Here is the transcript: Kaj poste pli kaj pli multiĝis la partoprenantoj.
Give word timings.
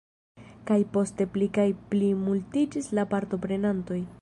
Kaj 0.69 0.77
poste 0.95 1.27
pli 1.35 1.49
kaj 1.57 1.67
pli 1.93 2.09
multiĝis 2.25 2.91
la 3.01 3.07
partoprenantoj. 3.13 4.01